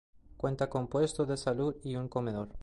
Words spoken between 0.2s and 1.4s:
Cuenta con puesto de